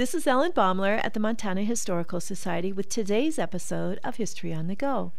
This 0.00 0.14
is 0.14 0.26
Ellen 0.26 0.52
Baumler 0.52 0.98
at 1.04 1.12
the 1.12 1.20
Montana 1.20 1.62
Historical 1.62 2.20
Society 2.20 2.72
with 2.72 2.88
today's 2.88 3.38
episode 3.38 4.00
of 4.02 4.16
History 4.16 4.50
on 4.50 4.66
the 4.66 4.74
Go. 4.74 5.12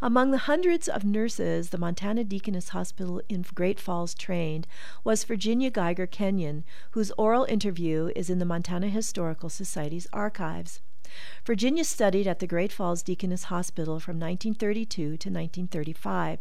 Among 0.00 0.30
the 0.30 0.38
hundreds 0.46 0.86
of 0.86 1.04
nurses 1.04 1.70
the 1.70 1.78
Montana 1.78 2.22
Deaconess 2.22 2.68
Hospital 2.68 3.20
in 3.28 3.44
Great 3.52 3.80
Falls 3.80 4.14
trained 4.14 4.68
was 5.02 5.24
Virginia 5.24 5.72
Geiger 5.72 6.06
Kenyon, 6.06 6.62
whose 6.92 7.10
oral 7.18 7.42
interview 7.46 8.12
is 8.14 8.30
in 8.30 8.38
the 8.38 8.44
Montana 8.44 8.90
Historical 8.90 9.48
Society's 9.48 10.06
archives. 10.12 10.78
Virginia 11.44 11.84
studied 11.84 12.26
at 12.26 12.38
the 12.38 12.46
Great 12.46 12.70
Falls 12.70 13.02
Deaconess 13.02 13.44
Hospital 13.44 13.98
from 13.98 14.14
1932 14.14 14.94
to 14.94 15.08
1935. 15.10 16.38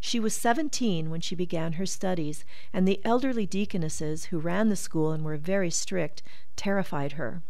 She 0.00 0.18
was 0.18 0.34
17 0.34 1.10
when 1.10 1.20
she 1.20 1.34
began 1.34 1.74
her 1.74 1.84
studies, 1.84 2.44
and 2.72 2.88
the 2.88 3.00
elderly 3.04 3.46
deaconesses 3.46 4.26
who 4.26 4.38
ran 4.38 4.70
the 4.70 4.76
school 4.76 5.12
and 5.12 5.22
were 5.22 5.36
very 5.36 5.70
strict 5.70 6.22
terrified 6.56 7.12
her. 7.12 7.42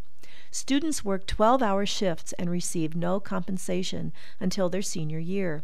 Students 0.51 1.05
worked 1.05 1.27
12 1.27 1.63
hour 1.63 1.85
shifts 1.85 2.33
and 2.33 2.49
received 2.49 2.97
no 2.97 3.19
compensation 3.19 4.11
until 4.39 4.67
their 4.67 4.81
senior 4.81 5.19
year. 5.19 5.63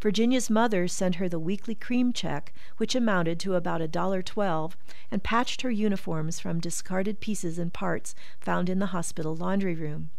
Virginia's 0.00 0.50
mother 0.50 0.86
sent 0.86 1.16
her 1.16 1.28
the 1.28 1.38
weekly 1.38 1.74
cream 1.74 2.12
check, 2.12 2.52
which 2.76 2.94
amounted 2.94 3.40
to 3.40 3.54
about 3.54 3.80
a 3.80 3.88
dollar 3.88 4.22
twelve, 4.22 4.76
and 5.10 5.22
patched 5.22 5.62
her 5.62 5.70
uniforms 5.70 6.38
from 6.38 6.60
discarded 6.60 7.20
pieces 7.20 7.58
and 7.58 7.72
parts 7.72 8.14
found 8.40 8.68
in 8.68 8.78
the 8.78 8.86
hospital 8.86 9.34
laundry 9.34 9.74
room. 9.74 10.10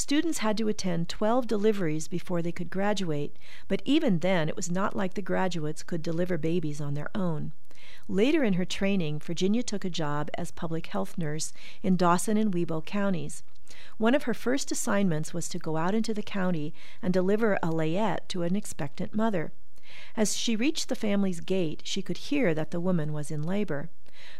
Students 0.00 0.38
had 0.38 0.56
to 0.56 0.68
attend 0.68 1.10
12 1.10 1.46
deliveries 1.46 2.08
before 2.08 2.40
they 2.40 2.52
could 2.52 2.70
graduate, 2.70 3.36
but 3.68 3.82
even 3.84 4.20
then 4.20 4.48
it 4.48 4.56
was 4.56 4.70
not 4.70 4.96
like 4.96 5.12
the 5.12 5.20
graduates 5.20 5.82
could 5.82 6.02
deliver 6.02 6.38
babies 6.38 6.80
on 6.80 6.94
their 6.94 7.10
own. 7.14 7.52
Later 8.08 8.42
in 8.42 8.54
her 8.54 8.64
training, 8.64 9.18
Virginia 9.18 9.62
took 9.62 9.84
a 9.84 9.90
job 9.90 10.30
as 10.38 10.52
public 10.52 10.86
health 10.86 11.18
nurse 11.18 11.52
in 11.82 11.98
Dawson 11.98 12.38
and 12.38 12.50
Wibaux 12.50 12.86
counties. 12.86 13.42
One 13.98 14.14
of 14.14 14.22
her 14.22 14.32
first 14.32 14.72
assignments 14.72 15.34
was 15.34 15.50
to 15.50 15.58
go 15.58 15.76
out 15.76 15.94
into 15.94 16.14
the 16.14 16.22
county 16.22 16.72
and 17.02 17.12
deliver 17.12 17.58
a 17.62 17.68
layette 17.68 18.26
to 18.28 18.42
an 18.42 18.56
expectant 18.56 19.14
mother. 19.14 19.52
As 20.16 20.34
she 20.34 20.56
reached 20.56 20.88
the 20.88 20.96
family's 20.96 21.40
gate, 21.40 21.82
she 21.84 22.00
could 22.00 22.30
hear 22.32 22.54
that 22.54 22.70
the 22.70 22.80
woman 22.80 23.12
was 23.12 23.30
in 23.30 23.42
labor. 23.42 23.90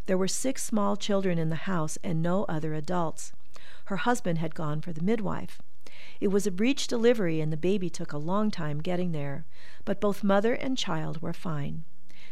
There 0.07 0.17
were 0.17 0.27
six 0.27 0.63
small 0.63 0.97
children 0.97 1.37
in 1.37 1.49
the 1.49 1.67
house 1.69 1.99
and 2.03 2.23
no 2.23 2.45
other 2.45 2.73
adults. 2.73 3.31
Her 3.85 3.97
husband 3.97 4.39
had 4.39 4.55
gone 4.55 4.81
for 4.81 4.93
the 4.93 5.03
midwife. 5.03 5.61
It 6.19 6.29
was 6.29 6.45
a 6.47 6.51
breech 6.51 6.87
delivery, 6.87 7.41
and 7.41 7.51
the 7.51 7.57
baby 7.57 7.89
took 7.89 8.13
a 8.13 8.17
long 8.17 8.51
time 8.51 8.79
getting 8.79 9.11
there, 9.11 9.45
but 9.85 10.01
both 10.01 10.23
mother 10.23 10.53
and 10.53 10.77
child 10.77 11.21
were 11.21 11.33
fine. 11.33 11.83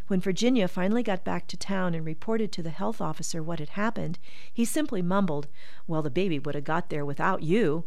When 0.08 0.20
Virginia 0.20 0.68
finally 0.68 1.04
got 1.04 1.24
back 1.24 1.48
to 1.48 1.58
town 1.58 1.94
and 1.94 2.04
reported 2.04 2.52
to 2.54 2.64
the 2.64 2.72
health 2.72 3.00
officer 3.00 3.44
what 3.44 3.60
had 3.60 3.70
happened, 3.70 4.18
he 4.52 4.66
simply 4.66 5.02
mumbled, 5.02 5.48
Well, 5.88 6.02
the 6.02 6.10
baby 6.10 6.40
would 6.40 6.56
have 6.56 6.64
got 6.64 6.90
there 6.90 7.06
without 7.06 7.44
you. 7.44 7.86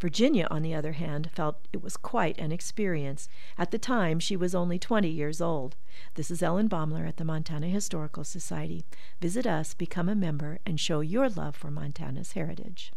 Virginia, 0.00 0.46
on 0.50 0.62
the 0.62 0.74
other 0.74 0.92
hand, 0.92 1.30
felt 1.32 1.66
it 1.72 1.82
was 1.82 1.96
quite 1.96 2.38
an 2.38 2.52
experience. 2.52 3.28
At 3.58 3.70
the 3.70 3.78
time, 3.78 4.18
she 4.18 4.36
was 4.36 4.54
only 4.54 4.78
20 4.78 5.08
years 5.08 5.40
old. 5.40 5.76
This 6.14 6.30
is 6.30 6.42
Ellen 6.42 6.68
Baumler 6.68 7.06
at 7.06 7.16
the 7.16 7.24
Montana 7.24 7.68
Historical 7.68 8.24
Society. 8.24 8.84
Visit 9.20 9.46
us, 9.46 9.74
become 9.74 10.08
a 10.08 10.14
member, 10.14 10.58
and 10.64 10.78
show 10.80 11.00
your 11.00 11.28
love 11.28 11.56
for 11.56 11.70
Montana's 11.70 12.32
heritage. 12.32 12.92